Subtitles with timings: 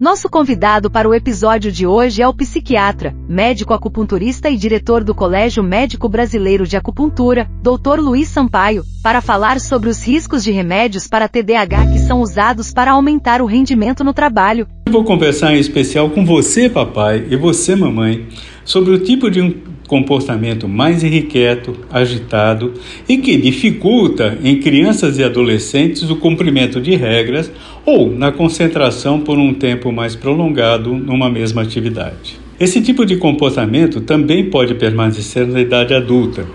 [0.00, 5.14] Nosso convidado para o episódio de hoje é o psiquiatra, médico acupunturista e diretor do
[5.14, 8.00] Colégio Médico Brasileiro de Acupuntura, Dr.
[8.00, 12.92] Luiz Sampaio, para falar sobre os riscos de remédios para TDAH que são usados para
[12.92, 14.66] aumentar o rendimento no trabalho.
[14.86, 18.26] Eu vou conversar em especial com você, papai, e você, mamãe,
[18.64, 22.74] sobre o tipo de um comportamento mais irrequieto, agitado
[23.08, 27.50] e que dificulta em crianças e adolescentes o cumprimento de regras
[27.84, 32.38] ou na concentração por um tempo mais prolongado numa mesma atividade.
[32.60, 36.46] Esse tipo de comportamento também pode permanecer na idade adulta,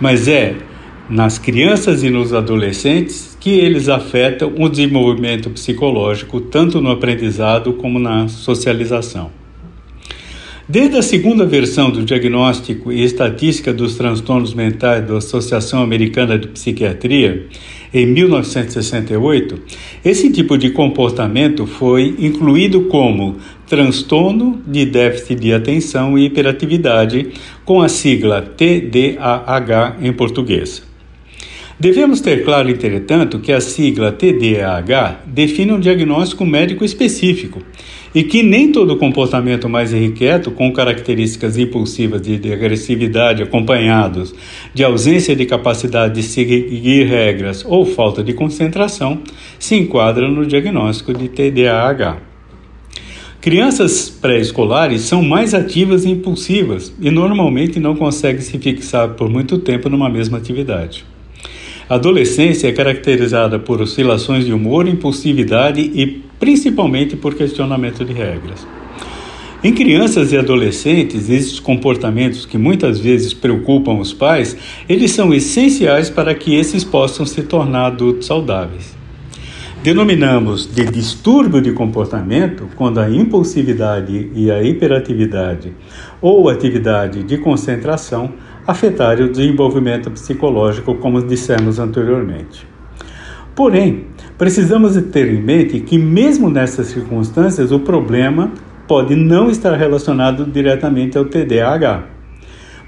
[0.00, 0.54] mas é
[1.10, 7.98] nas crianças e nos adolescentes que eles afetam o desenvolvimento psicológico tanto no aprendizado como
[7.98, 9.45] na socialização.
[10.68, 16.48] Desde a segunda versão do diagnóstico e estatística dos transtornos mentais da Associação Americana de
[16.48, 17.46] Psiquiatria,
[17.94, 19.60] em 1968,
[20.04, 23.36] esse tipo de comportamento foi incluído como
[23.68, 27.28] transtorno de déficit de atenção e hiperatividade,
[27.64, 30.82] com a sigla TDAH em português.
[31.78, 37.62] Devemos ter claro, entretanto, que a sigla TDAH define um diagnóstico médico específico
[38.16, 44.34] e que nem todo comportamento mais irrequieto, com características impulsivas de, de agressividade acompanhados
[44.72, 49.20] de ausência de capacidade de seguir regras ou falta de concentração,
[49.58, 52.16] se enquadra no diagnóstico de TDAH.
[53.38, 59.58] Crianças pré-escolares são mais ativas e impulsivas e normalmente não conseguem se fixar por muito
[59.58, 61.04] tempo numa mesma atividade.
[61.88, 68.66] A adolescência é caracterizada por oscilações de humor, impulsividade e principalmente por questionamento de regras.
[69.62, 74.56] Em crianças e adolescentes, esses comportamentos que muitas vezes preocupam os pais,
[74.88, 78.96] eles são essenciais para que esses possam se tornar adultos saudáveis.
[79.80, 85.72] Denominamos de distúrbio de comportamento quando a impulsividade e a hiperatividade
[86.20, 88.32] ou atividade de concentração
[88.66, 92.66] afetarem o desenvolvimento psicológico, como dissemos anteriormente.
[93.54, 94.06] Porém,
[94.36, 98.50] precisamos ter em mente que, mesmo nessas circunstâncias, o problema
[98.86, 102.04] pode não estar relacionado diretamente ao TDAH.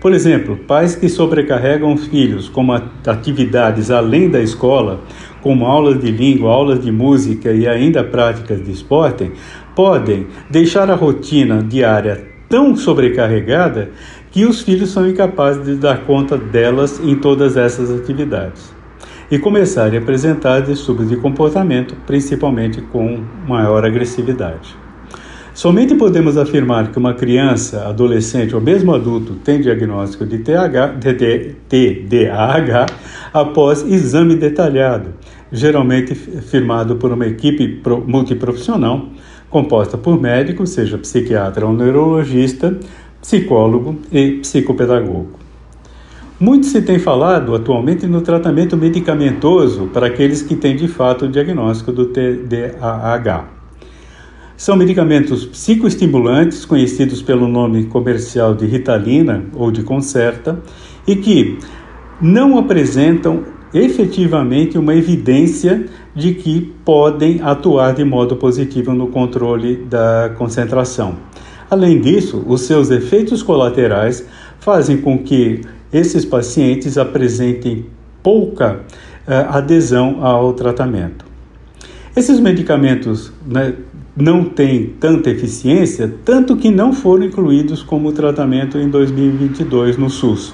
[0.00, 5.00] Por exemplo, pais que sobrecarregam filhos com atividades além da escola,
[5.40, 9.32] como aulas de língua, aulas de música e ainda práticas de esporte,
[9.74, 13.90] podem deixar a rotina diária tão sobrecarregada
[14.30, 18.72] que os filhos são incapazes de dar conta delas em todas essas atividades
[19.30, 24.74] e começarem a apresentar distúrbios de comportamento, principalmente com maior agressividade.
[25.52, 30.38] Somente podemos afirmar que uma criança, adolescente ou mesmo adulto tem diagnóstico de
[31.68, 32.86] TDAH
[33.34, 35.14] após exame detalhado,
[35.50, 39.08] geralmente firmado por uma equipe multiprofissional
[39.50, 42.78] composta por médicos, seja psiquiatra ou neurologista,
[43.20, 45.38] psicólogo e psicopedagogo.
[46.40, 51.28] Muito se tem falado atualmente no tratamento medicamentoso para aqueles que têm de fato o
[51.28, 53.48] diagnóstico do TDAH.
[54.56, 60.60] São medicamentos psicoestimulantes, conhecidos pelo nome comercial de Ritalina ou de Concerta,
[61.06, 61.58] e que
[62.20, 70.32] não apresentam efetivamente uma evidência de que podem atuar de modo positivo no controle da
[70.36, 71.16] concentração.
[71.70, 74.24] Além disso, os seus efeitos colaterais
[74.58, 75.60] fazem com que
[75.92, 77.86] esses pacientes apresentem
[78.22, 78.80] pouca
[79.26, 81.24] uh, adesão ao tratamento.
[82.16, 83.74] Esses medicamentos né,
[84.16, 90.52] não têm tanta eficiência, tanto que não foram incluídos como tratamento em 2022 no SUS.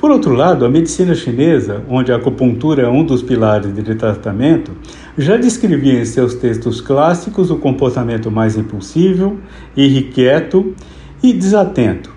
[0.00, 4.72] Por outro lado, a medicina chinesa, onde a acupuntura é um dos pilares de tratamento,
[5.18, 9.38] já descrevia em seus textos clássicos o comportamento mais impulsivo,
[9.76, 10.74] irrequieto
[11.22, 12.10] e desatento.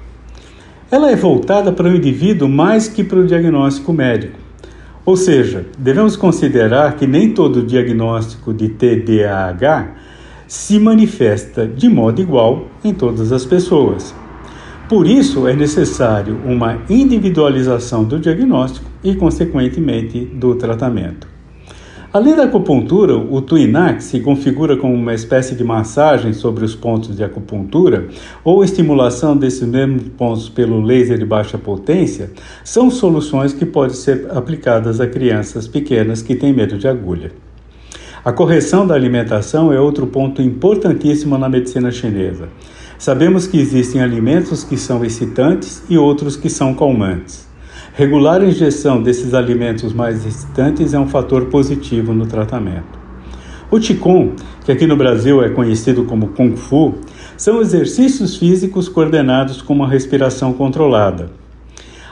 [0.89, 4.39] Ela é voltada para o indivíduo mais que para o diagnóstico médico.
[5.05, 9.91] Ou seja, devemos considerar que nem todo diagnóstico de TDAH
[10.47, 14.15] se manifesta de modo igual em todas as pessoas.
[14.89, 21.33] Por isso, é necessário uma individualização do diagnóstico e, consequentemente, do tratamento.
[22.11, 27.15] Além da acupuntura, o Tuinac se configura como uma espécie de massagem sobre os pontos
[27.15, 28.07] de acupuntura
[28.43, 32.29] ou estimulação desses mesmos pontos pelo laser de baixa potência
[32.63, 37.31] são soluções que podem ser aplicadas a crianças pequenas que têm medo de agulha.
[38.23, 42.47] A correção da alimentação é outro ponto importantíssimo na medicina chinesa.
[43.03, 47.45] Sabemos que existem alimentos que são excitantes e outros que são calmantes.
[47.93, 52.97] Regular a ingestão desses alimentos mais excitantes é um fator positivo no tratamento.
[53.69, 56.95] O Qigong, que aqui no Brasil é conhecido como Kung Fu,
[57.35, 61.42] são exercícios físicos coordenados com uma respiração controlada.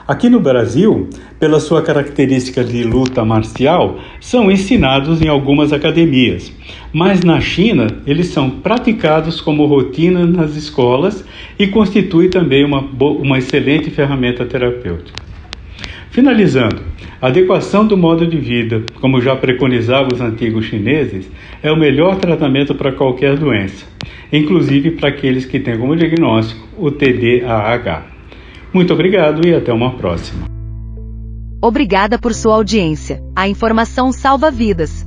[0.06, 1.08] Aqui no Brasil,
[1.38, 6.52] pela sua característica de luta marcial, são ensinados em algumas academias,
[6.92, 11.24] mas na China eles são praticados como rotina nas escolas
[11.56, 15.22] e constitui também uma, uma excelente ferramenta terapêutica.
[16.10, 16.82] Finalizando,
[17.20, 21.30] a adequação do modo de vida, como já preconizavam os antigos chineses,
[21.62, 23.86] é o melhor tratamento para qualquer doença,
[24.32, 28.11] inclusive para aqueles que têm como diagnóstico o TDAH.
[28.72, 30.46] Muito obrigado e até uma próxima.
[31.60, 33.22] Obrigada por sua audiência.
[33.36, 35.01] A informação salva vidas.